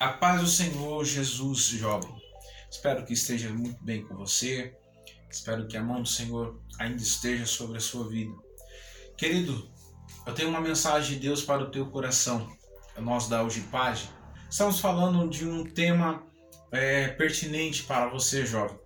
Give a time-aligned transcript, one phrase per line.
[0.00, 2.14] A paz do Senhor Jesus, jovem.
[2.70, 4.72] Espero que esteja muito bem com você.
[5.28, 8.32] Espero que a mão do Senhor ainda esteja sobre a sua vida.
[9.16, 9.68] Querido,
[10.24, 12.48] eu tenho uma mensagem de Deus para o teu coração.
[12.96, 14.08] Nós da Ugipage.
[14.48, 16.24] Estamos falando de um tema
[16.70, 18.78] é, pertinente para você, jovem.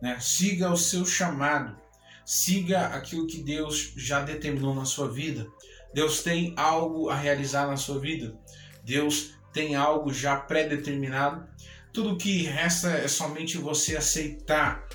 [0.00, 0.20] Né?
[0.20, 1.76] Siga o seu chamado.
[2.24, 5.44] Siga aquilo que Deus já determinou na sua vida.
[5.92, 8.38] Deus tem algo a realizar na sua vida.
[8.84, 11.46] Deus tem algo já pré-determinado.
[11.92, 14.86] Tudo que resta é somente você aceitar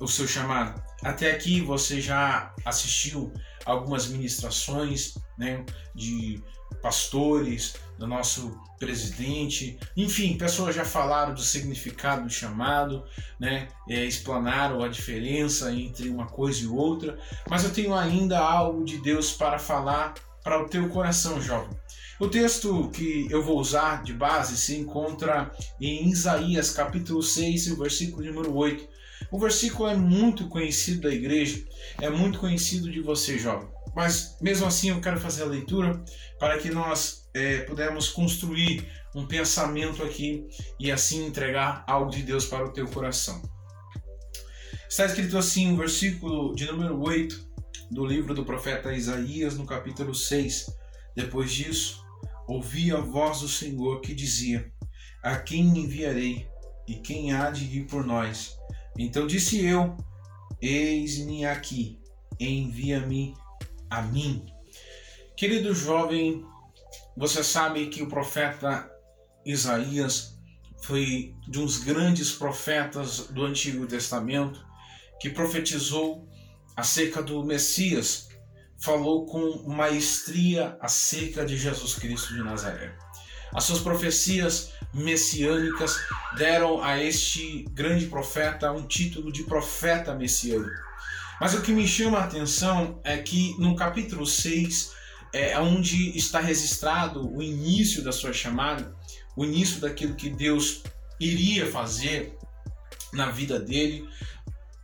[0.00, 0.82] o seu chamado.
[1.02, 3.32] Até aqui você já assistiu
[3.64, 6.42] algumas ministrações né, de
[6.82, 13.04] pastores, do nosso presidente, enfim, pessoas já falaram do significado do chamado,
[13.40, 17.18] né, é, explanaram a diferença entre uma coisa e outra,
[17.50, 20.14] mas eu tenho ainda algo de Deus para falar
[20.48, 21.76] para o teu coração, jovem.
[22.18, 28.24] O texto que eu vou usar de base se encontra em Isaías capítulo 6, versículo
[28.24, 28.88] número 8.
[29.30, 31.62] O versículo é muito conhecido da igreja,
[32.00, 33.68] é muito conhecido de você, jovem.
[33.94, 36.02] Mas mesmo assim eu quero fazer a leitura
[36.38, 40.48] para que nós é, pudermos construir um pensamento aqui
[40.80, 43.42] e assim entregar algo de Deus para o teu coração.
[44.88, 47.47] Está escrito assim, o versículo de número 8
[47.90, 50.70] do livro do profeta Isaías, no capítulo 6.
[51.14, 52.04] Depois disso,
[52.46, 54.72] ouvi a voz do Senhor que dizia:
[55.22, 56.48] A quem enviarei
[56.86, 58.56] e quem há de ir por nós?
[58.98, 59.96] Então disse eu:
[60.60, 61.98] Eis-me aqui,
[62.38, 63.34] envia-me
[63.88, 64.44] a mim.
[65.36, 66.44] Querido jovem,
[67.16, 68.90] você sabe que o profeta
[69.44, 70.38] Isaías
[70.82, 74.66] foi de uns grandes profetas do Antigo Testamento
[75.20, 76.28] que profetizou
[76.78, 78.28] acerca do Messias
[78.78, 82.94] falou com maestria acerca de Jesus Cristo de Nazaré.
[83.52, 85.96] As suas profecias messiânicas
[86.36, 90.70] deram a este grande profeta um título de profeta messiânico.
[91.40, 94.92] Mas o que me chama a atenção é que no capítulo 6
[95.32, 98.94] é onde está registrado o início da sua chamada,
[99.36, 100.84] o início daquilo que Deus
[101.18, 102.38] iria fazer
[103.12, 104.08] na vida dele,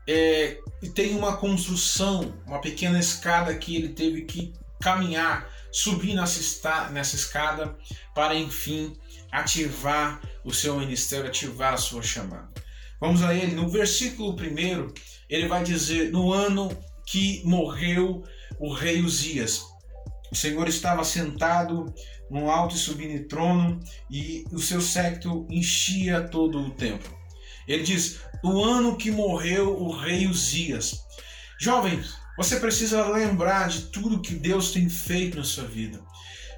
[0.07, 6.91] é, e tem uma construção, uma pequena escada que ele teve que caminhar, subir nessa,
[6.91, 7.77] nessa escada
[8.15, 8.97] para enfim
[9.33, 12.49] ativar o seu ministério, ativar a sua chamada.
[13.01, 14.93] Vamos a ele, no versículo 1,
[15.29, 16.71] ele vai dizer: No ano
[17.07, 18.23] que morreu
[18.59, 19.63] o rei Uzias,
[20.31, 21.93] o Senhor estava sentado
[22.31, 27.24] num alto e sublime trono e o seu séquito enchia todo o templo.
[27.67, 31.01] Ele diz: o ano que morreu o rei Uzias.
[31.59, 36.01] Jovens, você precisa lembrar de tudo que Deus tem feito na sua vida.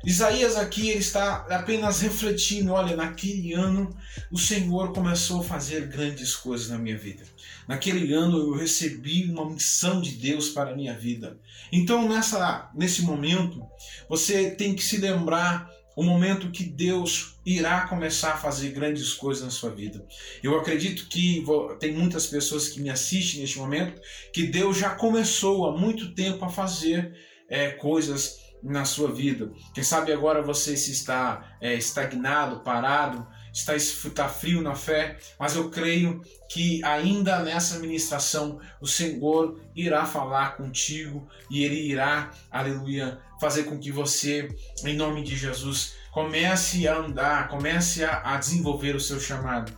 [0.05, 3.97] Isaías aqui ele está apenas refletindo, olha, naquele ano
[4.31, 7.25] o Senhor começou a fazer grandes coisas na minha vida.
[7.67, 11.37] Naquele ano eu recebi uma missão de Deus para a minha vida.
[11.73, 13.67] Então nessa nesse momento
[14.09, 19.43] você tem que se lembrar o momento que Deus irá começar a fazer grandes coisas
[19.43, 20.07] na sua vida.
[20.43, 21.43] Eu acredito que
[21.81, 26.45] tem muitas pessoas que me assistem neste momento que Deus já começou há muito tempo
[26.45, 27.17] a fazer
[27.49, 29.51] é, coisas na sua vida.
[29.75, 33.27] Quem sabe agora você se está é, estagnado, parado,
[33.57, 40.05] está, está frio na fé, mas eu creio que ainda nessa ministração o Senhor irá
[40.05, 46.87] falar contigo e Ele irá, aleluia, fazer com que você, em nome de Jesus, comece
[46.87, 49.73] a andar, comece a, a desenvolver o seu chamado.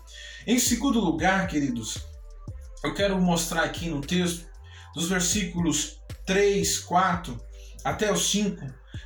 [0.45, 1.99] Em segundo lugar, queridos,
[2.83, 4.47] eu quero mostrar aqui no texto,
[4.95, 7.48] dos versículos 3, 4
[7.85, 8.65] até os 5,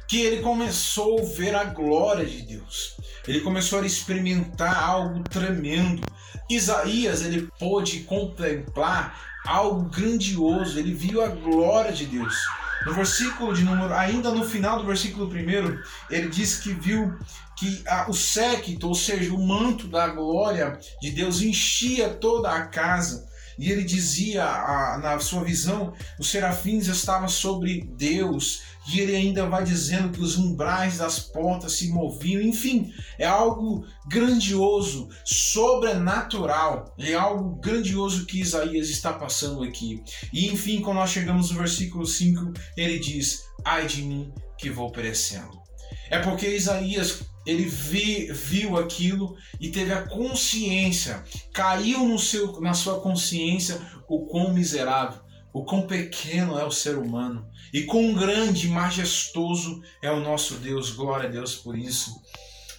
[0.08, 2.96] que ele começou a ver a glória de Deus.
[3.26, 6.02] Ele começou a experimentar algo tremendo.
[6.50, 10.78] Isaías ele pôde contemplar algo grandioso.
[10.78, 12.36] Ele viu a glória de Deus.
[12.84, 17.16] No versículo de número, ainda no final do versículo primeiro, ele diz que viu
[17.56, 22.66] que a, o séquito, ou seja, o manto da glória de Deus enchia toda a
[22.66, 23.30] casa.
[23.58, 29.46] E ele dizia, a, na sua visão, os serafins estavam sobre Deus e ele ainda
[29.46, 37.14] vai dizendo que os umbrais das portas se moviam, enfim, é algo grandioso, sobrenatural, é
[37.14, 40.02] algo grandioso que Isaías está passando aqui.
[40.32, 44.90] E enfim, quando nós chegamos no versículo 5, ele diz: Ai de mim que vou
[44.90, 45.62] perecendo.
[46.10, 52.74] É porque Isaías ele vi, viu aquilo e teve a consciência, caiu no seu, na
[52.74, 55.20] sua consciência o quão miserável,
[55.52, 60.54] o quão pequeno é o ser humano e quão grande e majestoso é o nosso
[60.54, 60.90] Deus.
[60.90, 62.20] Glória a Deus por isso.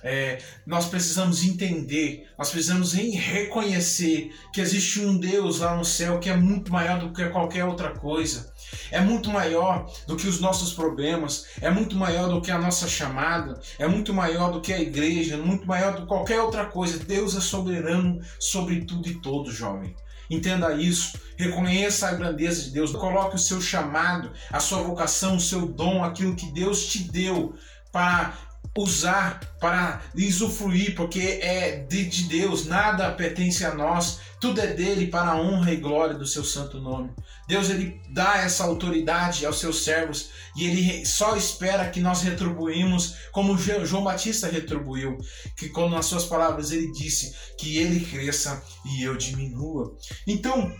[0.03, 6.29] É, nós precisamos entender, nós precisamos reconhecer que existe um Deus lá no céu que
[6.29, 8.51] é muito maior do que qualquer outra coisa.
[8.91, 12.87] É muito maior do que os nossos problemas, é muito maior do que a nossa
[12.87, 16.99] chamada, é muito maior do que a igreja, muito maior do que qualquer outra coisa.
[16.99, 19.95] Deus é soberano sobre tudo e todos, jovem.
[20.29, 25.41] Entenda isso, reconheça a grandeza de Deus, coloque o seu chamado, a sua vocação, o
[25.41, 27.53] seu dom, aquilo que Deus te deu
[27.91, 28.33] para
[28.75, 35.07] usar, para usufruir, porque é de, de Deus, nada pertence a nós, tudo é dele
[35.07, 37.11] para a honra e glória do seu santo nome.
[37.47, 43.15] Deus ele dá essa autoridade aos seus servos e ele só espera que nós retribuímos
[43.31, 45.17] como João Batista retribuiu,
[45.55, 49.95] que quando nas suas palavras ele disse que ele cresça e eu diminua.
[50.25, 50.73] Então,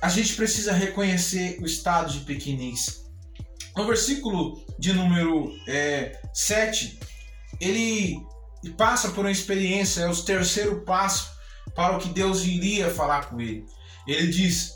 [0.00, 3.04] a gente precisa reconhecer o estado de pequenez.
[3.76, 6.98] No versículo de número é, 7,
[7.60, 8.26] ele
[8.76, 11.30] passa por uma experiência, é o terceiro passo
[11.74, 13.64] para o que Deus iria falar com ele.
[14.06, 14.74] Ele diz: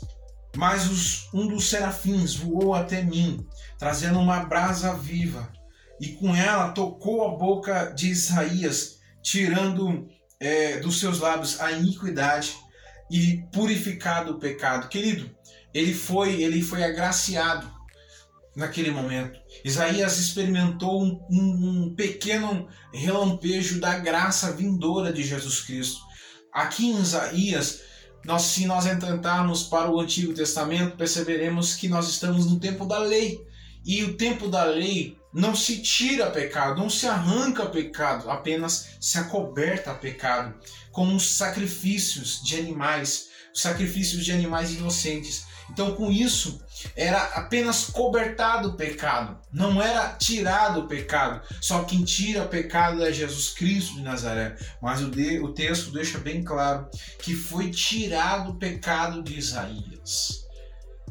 [0.55, 3.45] Mas os, um dos serafins voou até mim,
[3.77, 5.51] trazendo uma brasa viva,
[5.99, 10.07] e com ela tocou a boca de Isaías, tirando
[10.39, 12.55] é, dos seus lábios a iniquidade
[13.09, 14.87] e purificado o pecado.
[14.87, 15.29] Querido,
[15.73, 17.71] ele foi, ele foi agraciado
[18.55, 19.39] naquele momento.
[19.63, 26.01] Isaías experimentou um, um, um, pequeno relampejo da graça vindoura de Jesus Cristo.
[26.51, 27.81] Aqui em Isaías,
[28.25, 32.99] nós, se nós entrarmos para o Antigo Testamento, perceberemos que nós estamos no tempo da
[32.99, 33.39] lei.
[33.83, 39.17] E o tempo da lei não se tira pecado, não se arranca pecado, apenas se
[39.17, 40.53] acoberta pecado,
[40.91, 45.45] com os sacrifícios de animais, sacrifícios de animais inocentes.
[45.71, 46.61] Então, com isso,
[46.97, 51.41] era apenas cobertado o pecado, não era tirado o pecado.
[51.61, 54.57] Só quem tira o pecado é Jesus Cristo de Nazaré.
[54.81, 56.89] Mas o, de, o texto deixa bem claro
[57.19, 60.45] que foi tirado o pecado de Isaías.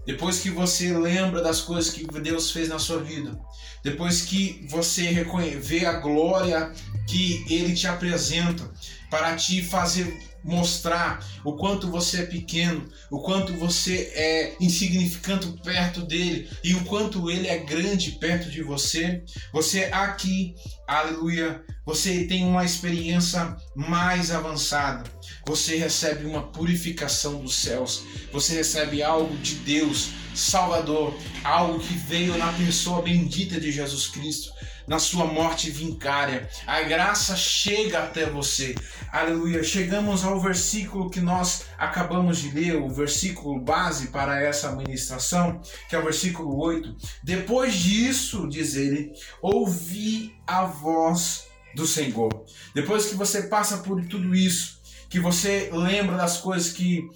[0.04, 3.38] Depois que você lembra das coisas que Deus fez na sua vida,
[3.82, 5.24] depois que você
[5.58, 6.72] vê a glória
[7.10, 8.70] que Ele te apresenta
[9.10, 16.02] para te fazer mostrar o quanto você é pequeno, o quanto você é insignificante perto
[16.02, 19.22] dele e o quanto ele é grande perto de você.
[19.52, 20.54] Você aqui,
[20.86, 25.10] aleluia, você tem uma experiência mais avançada.
[25.46, 28.02] Você recebe uma purificação dos céus.
[28.32, 31.14] Você recebe algo de Deus, Salvador,
[31.44, 34.52] algo que veio na pessoa bendita de Jesus Cristo
[34.90, 36.50] na sua morte vincária.
[36.66, 38.74] A graça chega até você.
[39.12, 39.62] Aleluia.
[39.62, 45.94] Chegamos ao versículo que nós acabamos de ler, o versículo base para essa ministração, que
[45.94, 46.96] é o versículo 8.
[47.22, 51.46] Depois disso, diz ele, ouvi a voz
[51.76, 52.44] do Senhor.
[52.74, 57.08] Depois que você passa por tudo isso, que você lembra das coisas que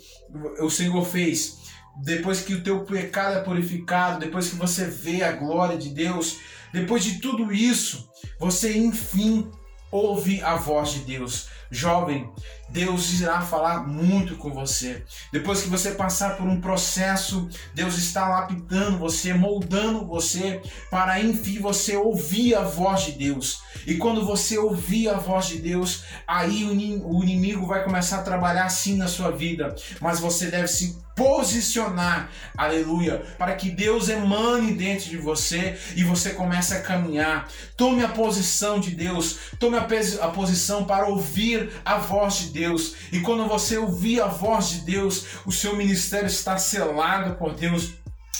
[0.61, 1.63] o Senhor fez,
[1.96, 6.38] depois que o teu pecado é purificado, depois que você vê a glória de Deus,
[6.73, 8.08] depois de tudo isso,
[8.38, 9.50] você enfim
[9.91, 11.46] ouve a voz de Deus.
[11.70, 12.31] Jovem,
[12.69, 15.05] Deus irá falar muito com você.
[15.32, 21.58] Depois que você passar por um processo, Deus está lapidando você, moldando você, para enfim
[21.61, 23.61] você ouvir a voz de Deus.
[23.87, 28.64] E quando você ouvir a voz de Deus, aí o inimigo vai começar a trabalhar
[28.64, 29.75] assim na sua vida.
[30.00, 36.30] Mas você deve se posicionar, aleluia, para que Deus emane dentro de você e você
[36.30, 37.49] comece a caminhar.
[37.76, 42.94] Tome a posição de Deus, tome a, posição para ouvir a voz de Deus.
[43.12, 47.92] E quando você ouvir a voz de Deus, o seu ministério está selado por Deus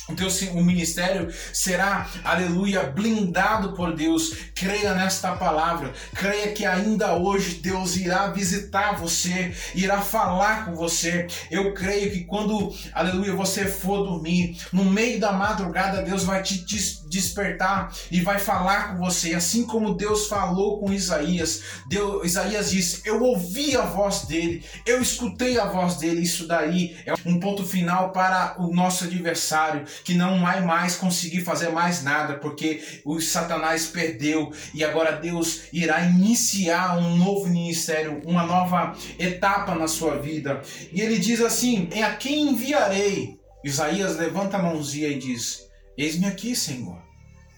[0.09, 4.35] o teu o ministério será, aleluia, blindado por Deus.
[4.55, 5.93] Creia nesta palavra.
[6.15, 11.27] Creia que ainda hoje Deus irá visitar você, irá falar com você.
[11.51, 16.59] Eu creio que quando, aleluia, você for dormir, no meio da madrugada, Deus vai te
[16.65, 17.04] despertar
[18.11, 21.62] e vai falar com você, assim como Deus falou com Isaías.
[21.87, 26.23] Deus, Isaías disse: Eu ouvi a voz dele, eu escutei a voz dele.
[26.23, 31.42] Isso daí é um ponto final para o nosso adversário que não vai mais conseguir
[31.42, 38.21] fazer mais nada, porque o Satanás perdeu e agora Deus irá iniciar um novo ministério,
[38.25, 40.62] uma nova etapa na sua vida.
[40.92, 45.63] E ele diz assim: "É a quem enviarei?" Isaías levanta a mãozinha e diz:
[45.97, 47.03] Eis-me aqui, Senhor.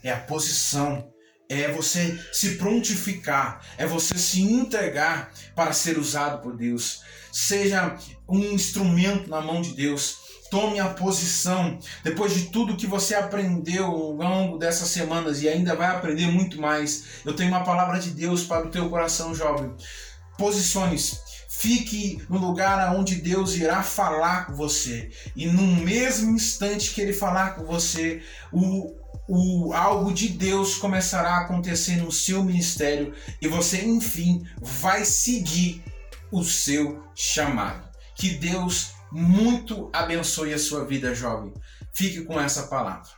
[0.03, 1.11] É a posição
[1.49, 7.03] é você se prontificar, é você se entregar para ser usado por Deus.
[7.33, 7.97] Seja
[8.29, 10.27] um instrumento na mão de Deus.
[10.51, 11.79] Tome a posição.
[12.03, 16.61] Depois de tudo que você aprendeu ao longo dessas semanas e ainda vai aprender muito
[16.61, 19.75] mais, eu tenho uma palavra de Deus para o teu coração, jovem.
[20.39, 21.26] Posicione-se.
[21.49, 25.11] Fique no lugar onde Deus irá falar com você.
[25.35, 28.23] E no mesmo instante que ele falar com você,
[28.53, 28.95] o,
[29.29, 35.83] o algo de Deus começará a acontecer no seu ministério e você, enfim, vai seguir
[36.31, 37.89] o seu chamado.
[38.15, 41.53] Que Deus muito abençoe a sua vida, jovem.
[41.93, 43.09] Fique com essa palavra.